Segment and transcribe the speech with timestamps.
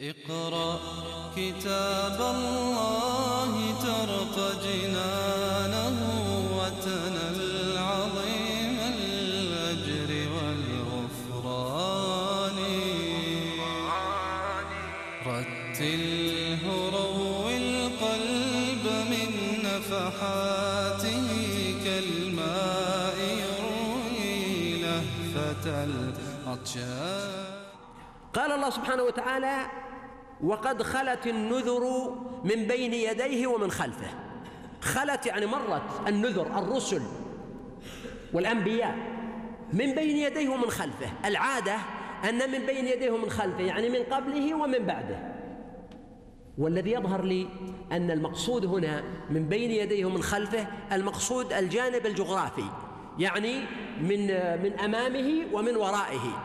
[0.00, 0.78] اقرأ
[1.36, 3.52] كتاب الله
[3.82, 5.98] ترق جنانه
[6.58, 11.78] وتنل عظيم الأجر والغفران.
[15.26, 19.30] رتله روي القلب من
[19.64, 21.28] نفحاته
[21.84, 27.46] كالماء يروي لهفة العطشان
[28.34, 29.85] قال الله سبحانه وتعالى
[30.44, 34.08] وقد خلت النذر من بين يديه ومن خلفه.
[34.80, 37.02] خلت يعني مرت النذر الرسل
[38.32, 38.96] والأنبياء
[39.72, 41.10] من بين يديه ومن خلفه.
[41.24, 41.76] العادة
[42.28, 45.36] أن من بين يديه ومن خلفه يعني من قبله ومن بعده.
[46.58, 47.48] والذي يظهر لي
[47.92, 52.64] أن المقصود هنا من بين يديه ومن خلفه المقصود الجانب الجغرافي
[53.18, 53.60] يعني
[54.00, 54.26] من
[54.62, 56.42] من أمامه ومن ورائه.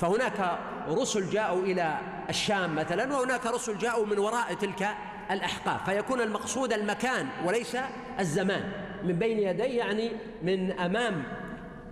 [0.00, 4.88] فهناك رسل جاءوا إلى الشام مثلا وهناك رسل جاءوا من وراء تلك
[5.30, 5.90] الأحقاف.
[5.90, 7.76] فيكون المقصود المكان وليس
[8.20, 8.72] الزمان.
[9.04, 10.10] من بين يديه يعني
[10.42, 11.22] من أمام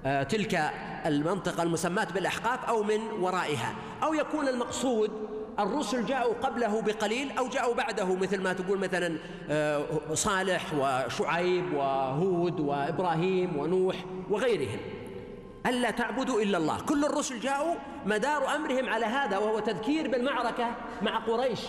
[0.06, 0.70] آه، تلك
[1.06, 3.74] المنطقة المسماة بالأحقاف أو من ورائها.
[4.02, 5.10] أو يكون المقصود
[5.58, 9.16] الرسل جاءوا قبله بقليل أو جاءوا بعده مثل ما تقول مثلا
[9.50, 9.84] آه،
[10.14, 13.96] صالح وشعيب وهود وإبراهيم ونوح
[14.30, 14.78] وغيرهم.
[15.66, 16.80] ألا تعبدوا إلا الله.
[16.80, 17.74] كل الرسل جاءوا
[18.06, 20.70] مدار أمرهم على هذا وهو تذكير بالمعركة
[21.02, 21.60] مع قريش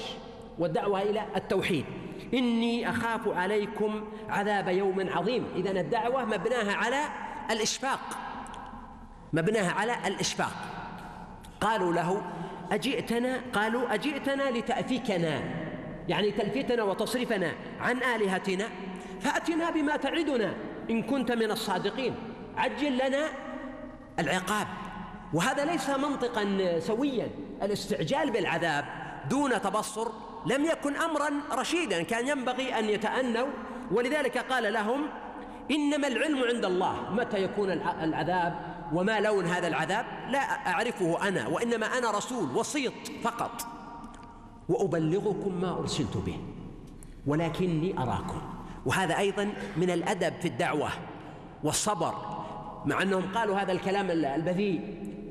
[0.60, 1.86] والدعوة إلى التوحيد.
[2.34, 5.46] إني أخاف عليكم عذاب يوم عظيم.
[5.56, 7.02] إذا الدعوة مبناها على
[7.52, 8.00] الإشفاق.
[9.34, 10.54] مبناها على الإشفاق.
[11.62, 12.22] قالوا له
[12.72, 15.42] أجئتنا؟ قالوا أجئتنا لتأفكنا
[16.08, 18.70] يعني تلفتنا وتصرفنا عن آلهتنا
[19.22, 20.54] فأتنا بما تعدنا
[20.90, 22.16] إن كنت من الصادقين.
[22.58, 23.30] عجل لنا
[24.20, 24.68] العقاب.
[25.34, 27.28] وهذا ليس منطقا سويا.
[27.62, 28.86] الاستعجال بالعذاب
[29.30, 30.08] دون تبصر
[30.46, 32.04] لم يكن امرا رشيدا.
[32.04, 33.48] كان ينبغي أن يتأنوا.
[33.92, 35.02] ولذلك قال لهم
[35.72, 37.14] إنما العلم عند الله.
[37.14, 37.72] متى يكون
[38.02, 43.68] العذاب؟ وما لون هذا العذاب؟ لا أعرفه أنا وإنما أنا رسول وسيط فقط.
[44.70, 46.40] وأبلغكم ما أرسلت به
[47.28, 48.42] ولكني أراكم.
[48.86, 50.90] وهذا أيضا من الأدب في الدعوة
[51.64, 52.43] والصبر.
[52.86, 54.82] مع أنهم قالوا هذا الكلام البذيء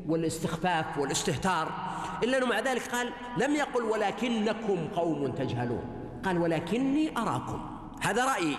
[0.08, 1.68] والاستخفاف والاستهتار
[2.22, 5.84] إلا أنه مع ذلك قال لم يقل ولكنكم قوم تجهلون.
[6.24, 7.60] قال ولكني أراكم.
[8.00, 8.56] هذا رأيي.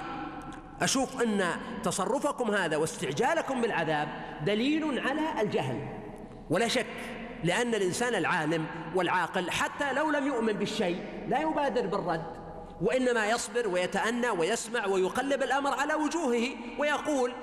[0.81, 1.43] أشوف أن
[1.83, 4.07] تصرفكم هذا واستعجالكم بالعذاب
[4.45, 5.87] دليل على الجهل.
[6.49, 6.85] ولا شك
[7.43, 8.65] لأن الإنسان العالم
[8.95, 12.23] والعاقل حتى لو لم يؤمن بالشيء لا يبادر بالرد
[12.81, 16.47] وإنما يصبر ويتأنى ويسمع ويقلب الأمر على وجوهه
[16.79, 17.33] ويقول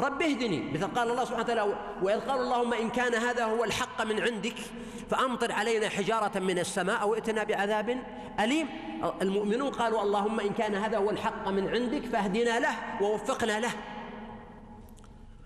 [0.00, 0.72] رب اهدني.
[0.72, 4.56] مثل قال الله سبحانه وتعالى وإذ قال اللهم إن كان هذا هو الحق من عندك
[5.10, 7.98] فأمطر علينا حجارة من السماء أو ائتنا بعذاب
[8.40, 8.68] أليم.
[9.22, 13.70] المؤمنون قالوا اللهم إن كان هذا هو الحق من عندك فاهدنا له ووفقنا له.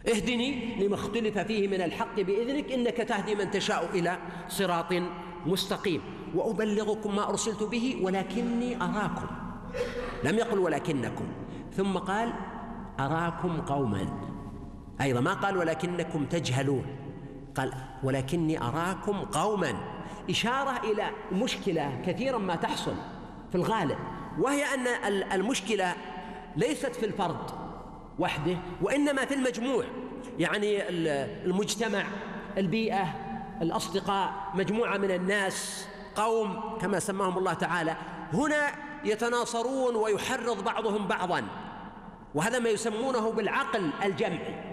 [0.08, 4.18] اهدني لما اختلف فيه من الحق بإذنك إنك تهدي من تشاء إلى
[4.48, 4.94] صراط
[5.46, 6.02] مستقيم.
[6.34, 9.26] وأبلغكم ما أرسلت به ولكني أراكم.
[10.24, 11.26] لم يقل ولكنكم.
[11.76, 12.32] ثم قال
[13.00, 14.29] أراكم قوما.
[15.00, 16.86] أيضا ما قال ولكنكم تجهلون.
[17.54, 17.72] قال
[18.02, 19.74] ولكني أراكم قوما.
[20.30, 22.94] إشارة إلى مشكلة كثيرا ما تحصل
[23.50, 23.98] في الغالب
[24.38, 24.86] وهي أن
[25.32, 25.94] المشكلة
[26.56, 27.50] ليست في الفرد
[28.18, 29.84] وحده وإنما في المجموع.
[30.38, 32.04] يعني المجتمع
[32.58, 33.14] البيئة
[33.62, 37.96] الأصدقاء مجموعة من الناس قوم كما سماهم الله تعالى
[38.32, 38.66] هنا
[39.04, 41.42] يتناصرون ويحرض بعضهم بعضا.
[42.34, 44.69] وهذا ما يسمونه بالعقل الجمعي.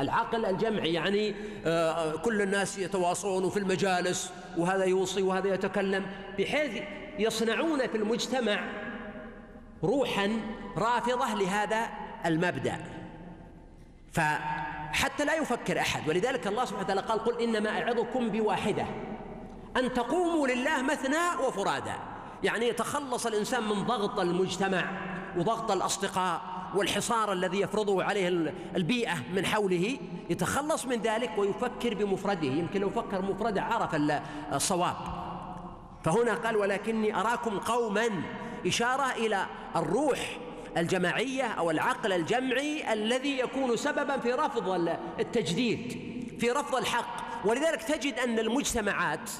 [0.00, 1.34] العقل الجمعي يعني
[1.66, 6.06] آه، كل الناس يتواصون في المجالس وهذا يوصي وهذا يتكلم
[6.38, 6.82] بحيث
[7.18, 8.64] يصنعون في المجتمع
[9.84, 10.40] روحا
[10.76, 11.88] رافضة لهذا
[12.26, 12.80] المبدأ.
[14.12, 18.86] فحتى لا يفكر أحد ولذلك الله سبحانه وتعالى قال قل إنما أعظكم بواحدة
[19.76, 21.94] أن تقوموا لله مثنى وفرادا
[22.42, 24.84] يعني يتخلص الإنسان من ضغط المجتمع
[25.36, 28.28] وضغط الأصدقاء والحصار الذي يفرضه عليه
[28.76, 29.96] البيئة من حوله
[30.30, 32.46] يتخلص من ذلك ويفكر بمفرده.
[32.46, 33.94] يمكن لو فكر مفرده عرف
[34.52, 34.96] الصواب.
[36.04, 38.08] فهنا قال ولكني أراكم قوما.
[38.66, 39.46] إشارة إلى
[39.76, 40.38] الروح
[40.76, 44.68] الجماعية أو العقل الجمعي الذي يكون سببا في رفض
[45.18, 45.92] التجديد
[46.40, 47.46] في رفض الحق.
[47.46, 49.30] ولذلك تجد أن المجتمعات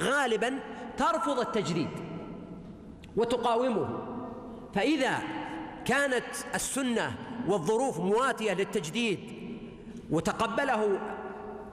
[0.00, 0.58] غالبا
[0.96, 1.90] ترفض التجديد
[3.16, 3.98] وتقاومه.
[4.74, 5.18] فإذا
[5.84, 7.14] كانت السنة
[7.48, 9.18] والظروف مواتية للتجديد
[10.10, 10.98] وتقبله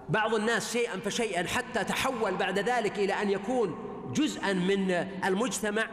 [0.10, 3.76] بعض الناس شيئا فشيئا حتى تحول بعد ذلك إلى أن يكون
[4.16, 4.92] جزءا من
[5.26, 5.88] المجتمع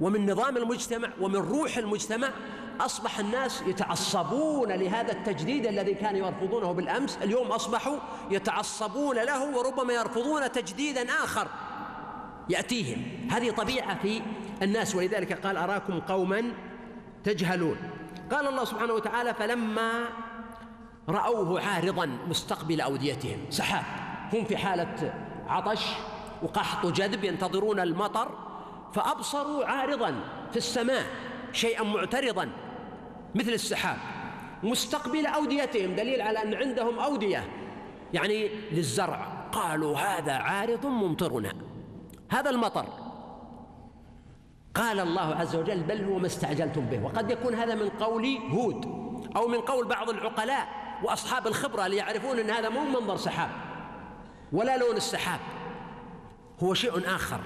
[0.00, 2.30] ومن نظام المجتمع ومن روح المجتمع.
[2.80, 7.18] أصبح الناس يتعصبون لهذا التجديد الذي كانوا يرفضونه بالأمس.
[7.22, 7.96] اليوم أصبحوا
[8.30, 11.48] يتعصبون له وربما يرفضون تجديدا آخر
[12.48, 13.02] يأتيهم.
[13.30, 14.22] هذه طبيعة في
[14.62, 14.94] الناس.
[14.94, 16.52] ولذلك قال أراكم قوما
[17.24, 17.76] تجهلون.
[18.30, 20.08] قال الله سبحانه وتعالى فلما
[21.08, 23.38] رأوه عارضا مستقبل أوديتهم.
[23.50, 23.84] سحاب.
[24.32, 25.14] هم في حالة
[25.48, 25.86] عطش
[26.42, 28.28] وقحط جذب ينتظرون المطر
[28.92, 30.14] فأبصروا عارضا
[30.50, 31.06] في السماء
[31.52, 32.48] شيئا معترضا
[33.34, 33.96] مثل السحاب.
[34.62, 35.94] مستقبل أوديتهم.
[35.94, 37.44] دليل على أن عندهم أودية.
[38.12, 39.48] يعني للزرع.
[39.52, 41.52] قالوا هذا عارض ممطرنا.
[42.28, 42.86] هذا المطر.
[44.74, 47.04] قال الله عز وجل بل هو ما استعجلتم به.
[47.04, 48.84] وقد يكون هذا من قول هود
[49.36, 50.68] أو من قول بعض العقلاء
[51.04, 53.50] وأصحاب الخبرة ليعرفون أن هذا مو منظر سحاب
[54.52, 55.40] ولا لون السحاب
[56.62, 57.40] هو شيء آخر.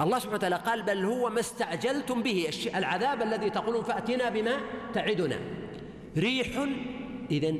[0.00, 4.56] الله سبحانه وتعالى قال بل هو ما استعجلتم به العذاب الذي تقولون فأتنا بما
[4.94, 5.38] تعدنا.
[6.16, 6.66] ريح
[7.30, 7.58] إذن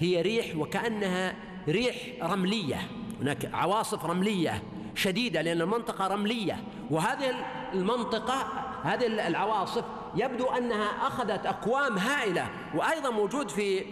[0.00, 1.34] هي ريح وكأنها
[1.68, 2.80] ريح رملية
[3.20, 4.62] هناك عواصف رملية.
[4.94, 6.64] شديدة لأن المنطقة رملية.
[6.90, 7.34] وهذه
[7.72, 8.46] المنطقة
[8.82, 9.84] هذه العواصف
[10.16, 12.46] يبدو أنها أخذت أكوام هائلة.
[12.74, 13.84] وأيضا موجود في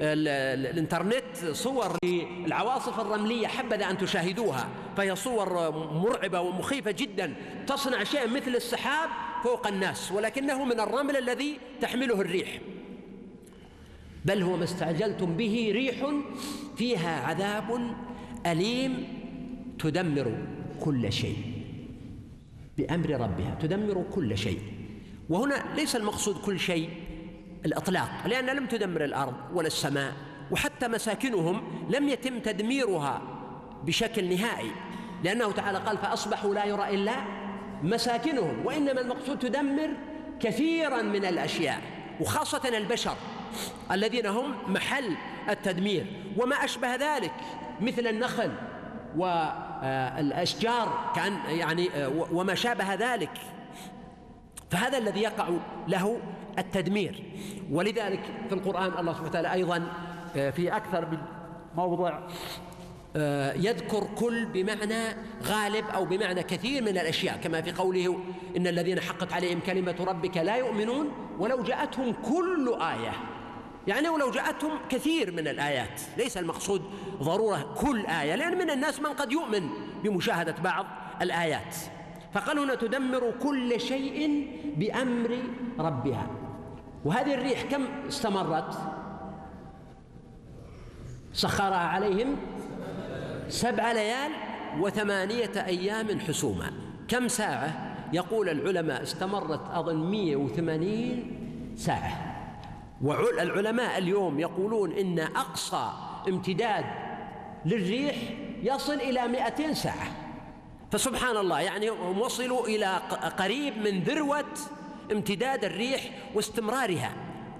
[0.00, 4.68] الإنترنت صور للعواصف الرملية حبذا أن تشاهدوها.
[4.96, 7.34] فهي صور مرعبة ومخيفة جدا.
[7.66, 9.10] تصنع شيئا مثل السحاب
[9.44, 12.58] فوق الناس ولكنه من الرمل الذي تحمله الريح.
[14.24, 15.96] بل هو ما استعجلتم به ريح
[16.76, 17.94] فيها عذاب
[18.46, 19.19] أليم
[19.82, 20.34] تدمر
[20.80, 21.36] كل شيء
[22.78, 24.60] بأمر ربها تدمر كل شيء.
[25.28, 26.90] وهنا ليس المقصود كل شيء
[27.66, 30.12] الإطلاق لأن لم تدمر الأرض ولا السماء
[30.50, 33.22] وحتى مساكنهم لم يتم تدميرها
[33.84, 34.70] بشكل نهائي.
[35.24, 37.14] لأنه تعالى قال فأصبحوا لا يرى إلا
[37.82, 38.66] مساكنهم.
[38.66, 39.90] وإنما المقصود تدمر
[40.40, 41.80] كثيرا من الأشياء
[42.20, 43.16] وخاصة البشر
[43.92, 45.16] الذين هم محل
[45.48, 46.06] التدمير.
[46.38, 47.32] وما أشبه ذلك
[47.80, 48.50] مثل النخل
[49.82, 51.90] والأشجار كان يعني
[52.32, 53.30] وما شابه ذلك.
[54.70, 55.48] فهذا الذي يقع
[55.88, 56.20] له
[56.58, 57.22] التدمير.
[57.70, 59.92] ولذلك في القرآن الله سبحانه وتعالى أيضا
[60.36, 61.18] آه، في أكثر من
[61.76, 62.18] موضع
[63.16, 67.36] آه، يذكر كل بمعنى غالب أو بمعنى كثير من الأشياء.
[67.36, 68.18] كما في قوله
[68.56, 73.12] إن الذين حقت عليهم كلمة ربك لا يؤمنون ولو جاءتهم كل آية.
[73.86, 76.00] يعني ولو جاءتهم كثير من الآيات.
[76.16, 76.82] ليس المقصود
[77.22, 79.68] ضرورة كل آية لأن من الناس من قد يؤمن
[80.04, 80.86] بمشاهدة بعض
[81.22, 81.76] الآيات.
[82.32, 84.46] فقال هنا تدمر كل شيء
[84.76, 85.38] بأمر
[85.78, 86.26] ربها.
[87.04, 88.74] وهذه الريح كم استمرت؟
[91.32, 92.36] سخرها عليهم
[93.48, 94.32] سبع ليال
[94.80, 96.72] وثمانية أيام حسوما.
[97.08, 101.36] كم ساعة؟ يقول العلماء استمرت أظن 180
[101.76, 102.36] ساعة.
[103.02, 105.90] والعلماء اليوم يقولون إن أقصى
[106.28, 106.84] امتداد
[107.64, 108.16] للريح
[108.62, 110.06] يصل إلى 200 ساعة.
[110.92, 112.96] فسبحان الله يعني هم وصلوا إلى
[113.38, 114.44] قريب من ذروة
[115.12, 117.12] امتداد الريح واستمرارها.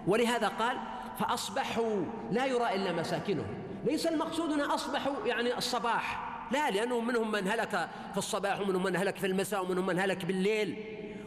[0.07, 0.77] ولهذا قال
[1.19, 3.47] فأصبحوا لا يرى إلا مساكنهم.
[3.85, 6.31] ليس المقصود أن أصبحوا يعني الصباح.
[6.53, 10.25] لا لأنه منهم من هلك في الصباح ومنهم من هلك في المساء ومنهم من هلك
[10.25, 10.85] بالليل.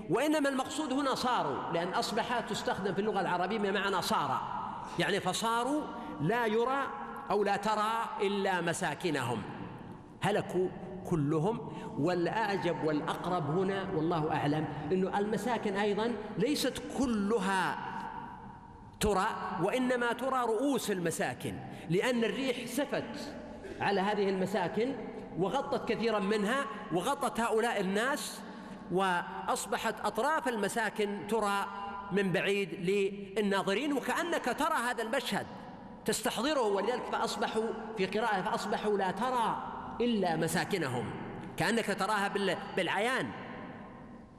[0.10, 4.42] وإنما المقصود هنا صاروا لأن أصبح تستخدم في اللغة العربية بمعنى صار.
[5.00, 5.82] يعني فصاروا
[6.22, 6.88] لا يرى
[7.32, 9.42] أو لا ترى إلا مساكنهم.
[10.22, 10.68] هلكوا
[11.10, 11.74] كلهم.
[12.00, 17.78] والأعجب والأقرب هنا والله أعلم أنه المساكن أيضا ليست كلها
[19.00, 19.28] ترى
[19.64, 21.54] وإنما ترى رؤوس المساكن
[21.90, 23.34] لأن الريح سفت
[23.82, 24.96] على هذه المساكن
[25.40, 28.42] وغطت كثيرا منها وغطت هؤلاء الناس
[28.92, 31.66] وأصبحت أطراف المساكن ترى
[32.12, 35.46] من بعيد للناظرين وكأنك ترى هذا المشهد.
[36.06, 37.68] تستحضره ولذلك فأصبحوا
[37.98, 39.64] في قراءة فأصبحوا لا ترى
[40.02, 41.06] إلا مساكنهم.
[41.58, 42.32] كأنك تراها
[42.76, 43.30] بالعيان.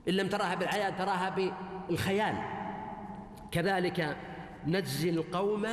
[0.09, 1.52] إن لم تراها بالعيان تراها
[1.88, 2.35] بالخيال.
[3.50, 4.16] كذلك
[4.66, 5.66] نجزي القوم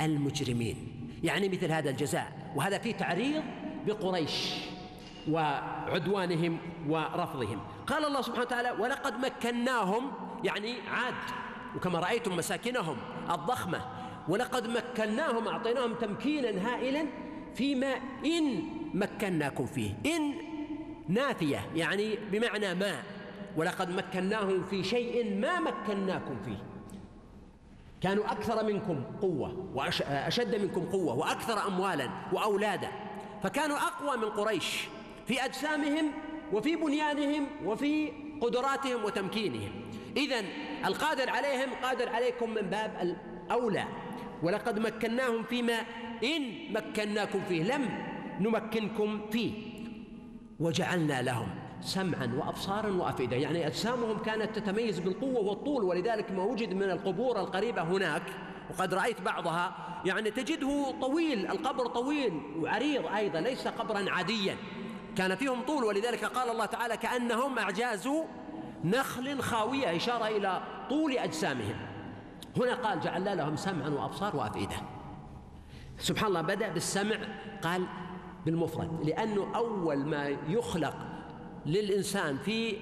[0.00, 1.08] المجرمين.
[1.22, 2.52] يعني مثل هذا الجزاء.
[2.56, 3.42] وهذا فيه تعريض
[3.86, 4.54] بقريش
[5.28, 7.60] وعدوانهم ورفضهم.
[7.86, 10.12] قال الله سبحانه وتعالى ولقد مكناهم
[10.44, 11.14] يعني عاد.
[11.76, 12.96] وكما رأيتم مساكنهم
[13.30, 13.99] الضخمة.
[14.28, 17.06] ولقد مكناهم أعطيناهم تمكينا هائلا
[17.54, 18.62] فيما إن
[18.94, 19.94] مكناكم فيه.
[20.06, 20.34] إن
[21.08, 23.02] نافية يعني بمعنى ما.
[23.56, 26.62] ولقد مكناهم في شيء ما مكناكم فيه.
[28.00, 32.88] كانوا أكثر منكم قوة وأشد منكم قوة وأكثر أموالا وأولادا.
[33.42, 34.88] فكانوا أقوى من قريش
[35.26, 36.12] في أجسامهم
[36.52, 39.70] وفي بنيانهم وفي قدراتهم وتمكينهم.
[40.16, 40.44] إذا
[40.86, 43.16] القادر عليهم قادر عليكم من باب
[43.50, 43.84] الأولى.
[44.42, 45.78] ولقد مكناهم فيما
[46.24, 47.88] إن مكناكم فيه لم
[48.40, 49.52] نمكنكم فيه.
[50.60, 51.48] وجعلنا لهم
[51.80, 53.36] سمعا وابصارا وأفئدة.
[53.36, 58.22] يعني أجسامهم كانت تتميز بالقوة والطول ولذلك ما وجد من القبور القريبة هناك
[58.70, 64.56] وقد رأيت بعضها يعني تجده طويل القبر طويل وعريض أيضا ليس قبرا عاديا.
[65.16, 68.08] كان فيهم طول ولذلك قال الله تعالى كأنهم أعجاز
[68.84, 71.89] نخل خاوية إشارة إلى طول أجسامهم.
[72.56, 74.76] هنا قال جعلنا لهم سمعا وابصار وأفئدة.
[75.98, 77.16] سبحان الله بدأ بالسمع
[77.62, 77.86] قال
[78.46, 80.94] بالمفرد لأنه أول ما يخلق
[81.66, 82.76] للإنسان في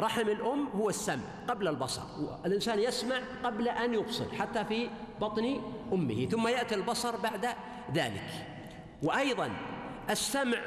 [0.00, 2.02] رحم الأم هو السمع قبل البصر.
[2.46, 4.88] الإنسان يسمع قبل أن يبصر حتى في
[5.20, 5.60] بطن
[5.92, 6.26] أمه.
[6.26, 7.48] ثم يأتي البصر بعد
[7.94, 8.46] ذلك.
[9.02, 9.50] وأيضا
[10.10, 10.58] السمع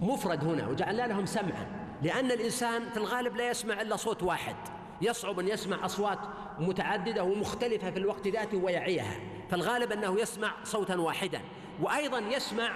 [0.00, 1.66] مفرد هنا وجعلنا لهم سمعا
[2.02, 4.56] لأن الإنسان في الغالب لا يسمع إلا صوت واحد.
[5.02, 6.18] يصعب أن يسمع أصوات
[6.58, 9.14] متعددة ومختلفة في الوقت ذاته ويعيها.
[9.50, 11.40] فالغالب أنه يسمع صوتا واحدا.
[11.82, 12.72] وأيضا يسمع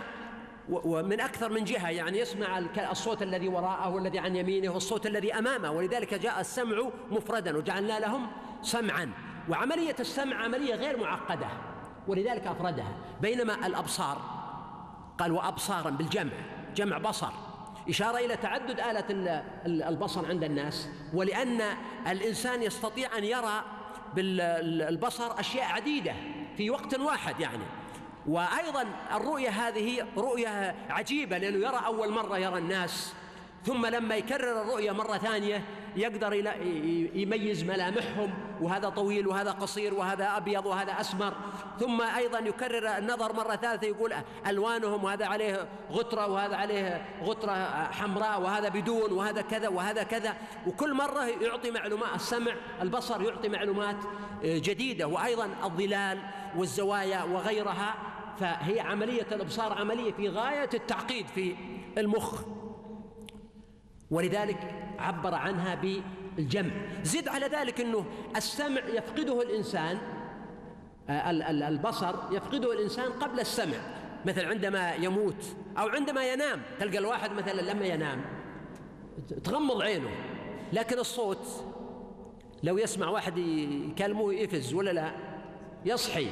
[0.69, 2.59] ومن أكثر من جهة يعني يسمع
[2.91, 5.71] الصوت الذي وراءه والذي عن يمينه والصوت الذي أمامه.
[5.71, 8.27] ولذلك جاء السمع مفردا وجعلنا لهم
[8.63, 9.11] سمعا.
[9.49, 11.49] وعملية السمع عملية غير معقدة.
[12.09, 12.97] ولذلك أفردها.
[13.21, 14.19] بينما الأبصار
[15.19, 16.33] قال وأبصارا بالجمع
[16.77, 17.33] جمع بصر.
[17.89, 21.61] إشارة إلى تعدد آلة البصر عند الناس ولأن
[22.07, 23.65] الإنسان يستطيع أن يرى
[24.15, 26.15] بالبصر أشياء عديدة
[26.57, 27.65] في وقت واحد يعني.
[28.27, 33.15] وأيضا الرؤية هذه رؤية عجيبة لأنه يرى أول مرة يرى الناس
[33.67, 35.65] ثم لما يكرر الرؤية مرة ثانية
[35.97, 36.35] يقدر
[37.15, 41.35] يميز ملامحهم وهذا طويل وهذا قصير وهذا أبيض وهذا أسمر.
[41.81, 44.13] ثم أيضا يكرر النظر مرة ثالثة يقول
[44.47, 47.53] ألوانهم وهذا عليه غترة وهذا عليه غترة
[47.93, 50.37] حمراء وهذا بدون وهذا كذا وهذا كذا.
[50.67, 53.97] وكل مرة يعطي معلومات السمع البصر يعطي معلومات
[54.45, 55.07] جديدة.
[55.07, 56.19] وأيضا الظلال
[56.57, 57.95] والزوايا وغيرها
[58.41, 61.57] فهي عملية الإبصار عملية في غاية التعقيد في
[61.99, 62.43] المخ.
[64.11, 64.59] ولذلك
[64.99, 66.71] عبر عنها بالجمع.
[67.03, 68.05] زد على ذلك أنه
[68.37, 69.99] السمع يفقده الإنسان
[71.09, 71.31] آه،
[71.69, 73.79] البصر يفقده الإنسان قبل السمع.
[74.27, 78.25] مثل عندما يموت أو عندما ينام تلقى الواحد مثلا لما ينام
[79.45, 80.11] تغمض عينه
[80.73, 81.65] لكن الصوت
[82.63, 85.11] لو يسمع واحد يكلمه يفز ولا لا
[85.85, 86.27] يصحي.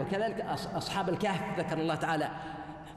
[0.00, 0.40] وكذلك
[0.74, 2.30] أصحاب الكهف ذكر الله تعالى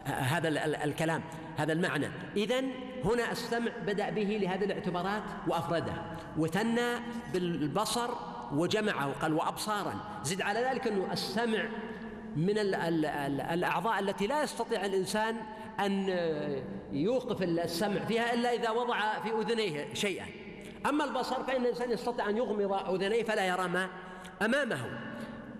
[0.05, 0.47] هذا
[0.83, 1.21] الكلام
[1.57, 2.07] هذا المعنى.
[2.38, 2.63] إذا
[3.05, 5.93] هنا السمع بدأ به لهذه الاعتبارات وأفرده
[6.38, 6.96] وثنى
[7.34, 8.10] بالبصر
[8.53, 9.93] وجمعه قال وأبصارا.
[10.24, 11.63] زد على ذلك أنه السمع
[12.36, 15.36] من الأعضاء التي لا يستطيع الإنسان
[15.79, 16.10] أن
[16.91, 20.25] يوقف السمع فيها إلا إذا وضع في أذنيه شيئا.
[20.86, 23.88] أما البصر فإن الإنسان يستطيع أن يغمض أذنيه فلا يرى ما
[24.41, 24.79] أمامه.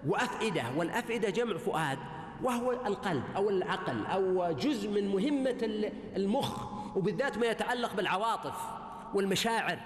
[0.08, 1.98] وأفئدة والأفئدة جمع فؤاد
[2.44, 6.81] وهو القلب أو العقل أو جزء من مهمة المخ.
[6.96, 8.54] وبالذات ما يتعلق بالعواطف
[9.14, 9.80] والمشاعر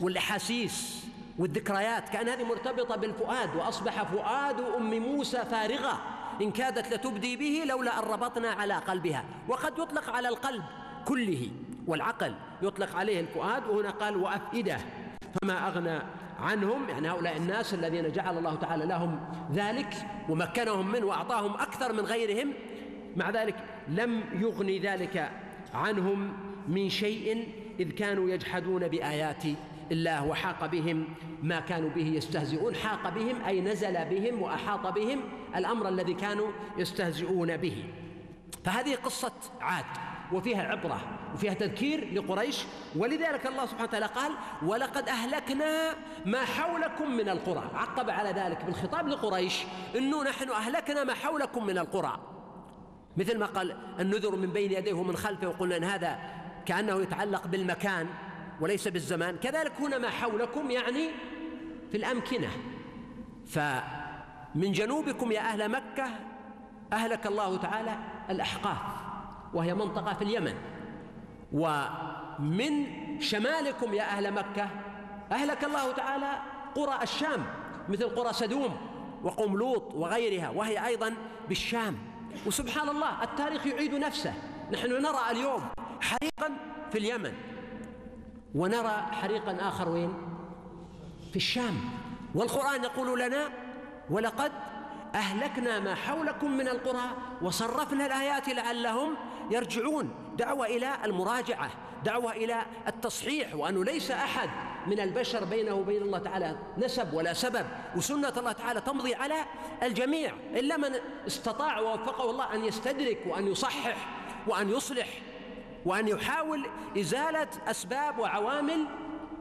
[0.00, 1.06] والأحاسيس
[1.38, 2.08] والذكريات.
[2.08, 6.00] كان هذه مرتبطة بالفؤاد وأصبح فؤاد أم موسى فارغة.
[6.42, 9.24] إن كادت لتبدي به لولا أن ربطنا على قلبها.
[9.48, 10.62] وقد يطلق على القلب
[11.04, 11.50] كله
[11.86, 13.66] والعقل يطلق عليه الفؤاد.
[13.66, 14.78] وهنا قال وأفئدة
[15.42, 15.98] فما أغنى
[16.40, 19.20] عنهم يعني هؤلاء الناس الذين جعل الله تعالى لهم
[19.52, 19.94] ذلك
[20.28, 22.52] ومكنهم منه وأعطاهم أكثر من غيرهم
[23.16, 23.54] مع ذلك
[23.88, 25.30] لم يغني ذلك
[25.74, 26.32] عنهم
[26.68, 27.48] من شيء
[27.80, 29.42] إذ كانوا يجحدون بآيات
[29.92, 31.04] الله وحاق بهم
[31.42, 35.20] ما كانوا به يستهزئون حاق بهم أي نزل بهم وأحاط بهم
[35.56, 36.48] الأمر الذي كانوا
[36.78, 37.84] يستهزئون به.
[38.64, 39.84] فهذه قصة عاد
[40.32, 41.00] وفيها عبرة
[41.34, 42.64] وفيها تذكير لقريش
[42.96, 44.32] ولذلك الله سبحانه وتعالى قال
[44.62, 45.94] ولقد أهلكنا
[46.26, 49.62] ما حولكم من القرى عقب على ذلك بالخطاب لقريش
[49.96, 52.37] أنه نحن أهلكنا ما حولكم من القرى
[53.18, 56.18] مثل ما قال النذر من بين يديه ومن خلفه وقلنا أن هذا
[56.66, 58.06] كأنه يتعلق بالمكان
[58.60, 59.36] وليس بالزمان.
[59.36, 61.08] كذلك هنا ما حولكم يعني
[61.90, 62.48] في الأمكنة.
[63.46, 66.10] فمن جنوبكم يا أهل مكة
[66.92, 67.98] أهلك الله تعالى
[68.30, 68.78] الأحقاف
[69.54, 70.54] وهي منطقة في اليمن.
[71.52, 72.86] ومن
[73.20, 74.68] شمالكم يا أهل مكة
[75.32, 76.38] أهلك الله تعالى
[76.74, 77.46] قرى الشام
[77.88, 78.76] مثل قرى سدوم
[79.22, 81.14] وقوم لوط وغيرها وهي أيضا
[81.48, 81.98] بالشام.
[82.46, 84.34] وسبحان الله التاريخ يعيد نفسه.
[84.72, 85.68] نحن نرى اليوم
[86.00, 86.56] حريقا
[86.92, 87.32] في اليمن.
[88.54, 90.14] ونرى حريقا آخر وين؟
[91.30, 91.74] في الشام.
[92.34, 93.48] والقرآن يقول لنا
[94.10, 94.52] ولقد
[95.14, 97.10] أهلكنا ما حولكم من القرى
[97.42, 99.16] وصرفنا الآيات لعلهم
[99.50, 100.14] يرجعون.
[100.38, 101.70] دعوة إلى المراجعة
[102.04, 104.50] دعوة إلى التصحيح وأنه ليس أحد
[104.86, 107.66] من البشر بينه وبين الله تعالى نسب ولا سبب
[107.96, 109.34] وسنة الله تعالى تمضي على
[109.82, 110.90] الجميع إلا من
[111.26, 113.96] استطاع ووفقه الله أن يستدرك وأن يصحح
[114.46, 115.08] وأن يصلح
[115.84, 116.66] وأن يحاول
[116.98, 118.86] إزالة أسباب وعوامل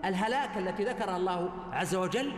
[0.06, 2.34] الهلاك التي ذكرها الله عز وجل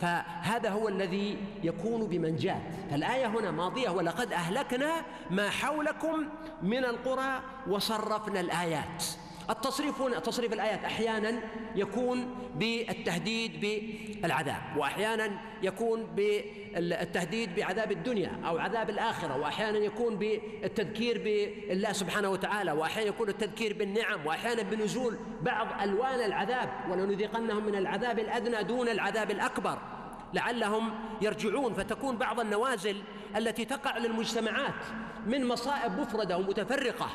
[0.00, 2.60] فهذا هو الذي يكون بمنجاة
[2.90, 6.28] فالآية هنا ماضية ولقد أهلكنا ما حولكم
[6.62, 9.04] من القرى وصرفنا الآيات.
[9.50, 11.40] التصريف هنا تصريف الآيات أحيانا
[11.74, 13.60] يكون بالتهديد
[14.22, 15.30] بالعذاب وأحيانا
[15.62, 23.28] يكون بالتهديد بعذاب الدنيا أو عذاب الآخرة وأحيانا يكون بالتذكير بالله سبحانه وتعالى وأحيانا يكون
[23.28, 29.78] التذكير بالنعم وأحيانا بنزول بعض ألوان العذاب ولنذيقنهم من العذاب الأدنى دون العذاب الأكبر
[30.34, 33.02] لعلهم يرجعون فتكون بعض النوازل
[33.36, 34.74] التي تقع للمجتمعات
[35.26, 37.10] من مصائب مفردة ومتفرقة.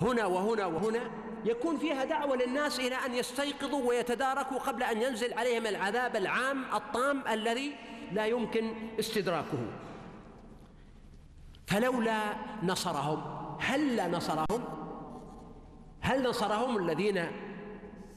[0.00, 1.00] هنا وهنا وهنا
[1.44, 7.22] يكون فيها دعوة للناس إلى أن يستيقظوا ويتداركوا قبل أن ينزل عليهم العذاب العام الطام
[7.28, 7.72] الذي
[8.12, 9.58] لا يمكن استدراكه.
[11.66, 13.22] فلولا نصرهم
[13.60, 14.64] هل نصرهم؟
[16.00, 17.26] هل نصرهم الذين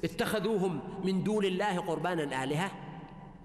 [0.04, 2.72] اتخذوهم من دون الله قربانا آلهة؟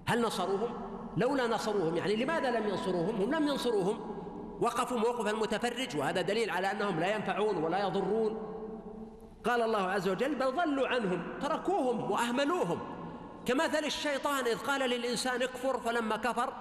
[0.07, 0.69] هل نصروهم؟
[1.17, 4.14] لولا نصروهم يعني لماذا لم ينصروهم؟ هم لم ينصروهم.
[4.61, 8.51] وقفوا موقف المتفرج وهذا دليل على أنهم لا ينفعون ولا يضرون.
[9.43, 12.79] قال الله عز وجل بل ضلوا عنهم تركوهم وأهملوهم.
[13.45, 16.53] كمثل الشيطان إذ قال للإنسان اكفر فلما كفر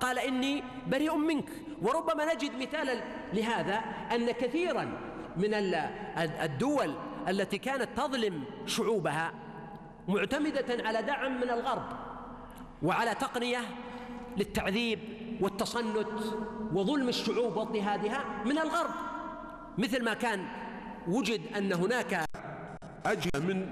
[0.00, 1.48] قال إني بريء منك.
[1.82, 3.02] وربما نجد مثالا
[3.32, 3.74] لهذا
[4.14, 4.84] أن كثيرا
[5.36, 5.54] من
[6.18, 6.94] الدول
[7.28, 9.32] التي كانت تظلم شعوبها
[10.08, 11.82] معتمدة على دعم من الغرب
[12.82, 13.60] وعلى تقنية
[14.36, 14.98] للتعذيب
[15.40, 16.06] والتصنت
[16.72, 18.90] وظلم الشعوب واضطهادها من الغرب
[19.78, 20.46] مثل ما كان
[21.08, 22.24] وجد أن هناك
[23.06, 23.66] أجهزة من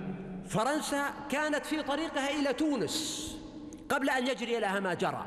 [0.49, 3.27] فرنسا كانت في طريقها إلى تونس
[3.89, 5.27] قبل أن يجري لها ما جرى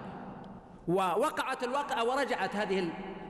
[0.88, 2.90] ووقعت الواقعة ورجعت هذه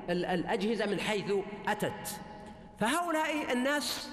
[0.10, 1.32] الأجهزة من حيث
[1.67, 2.22] أتت.
[2.80, 4.10] فهؤلاء الناس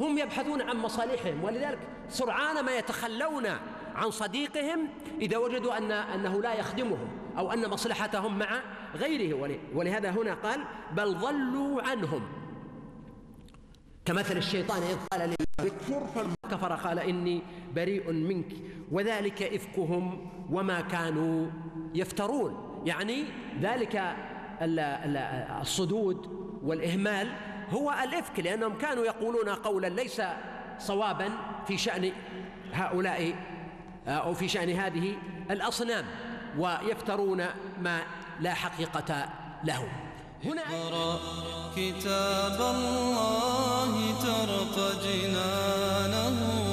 [0.00, 3.46] هم يبحثون عن مصالحهم ولذلك سرعان ما يتخلون
[3.94, 4.88] عن صديقهم
[5.20, 7.25] إذا وجدوا أن أنه لا يخدمهم.
[7.38, 8.60] أو أن مصلحتهم مع
[8.94, 9.58] غيره.
[9.74, 10.60] ولهذا هنا قال
[10.92, 12.22] بل ضلوا عنهم.
[14.04, 17.42] كمثل الشيطان إذ قال للكفر فلما كفر قال إني
[17.74, 18.52] بريء منك.
[18.92, 21.46] وذلك إفكهم وما كانوا
[21.94, 22.82] يفترون.
[22.86, 23.24] يعني
[23.60, 24.16] ذلك
[25.60, 26.26] الصدود
[26.62, 27.28] والإهمال
[27.70, 30.22] هو الإفك لأنهم كانوا يقولون قولا ليس
[30.78, 31.28] صوابا
[31.66, 32.12] في شأن
[32.72, 33.34] هؤلاء
[34.06, 35.16] أو في شأن هذه
[35.50, 36.04] الأصنام.
[36.58, 37.44] ويفترون
[37.82, 38.00] ما
[38.40, 39.28] لا حقيقة
[39.64, 39.88] له
[40.44, 41.18] هنا اقرأ
[41.76, 46.65] كتاب الله ترق جنانه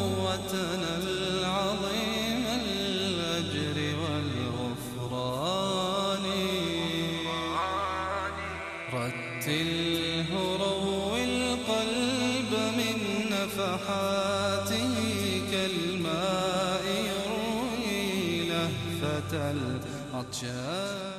[20.33, 21.12] كالماء العطشان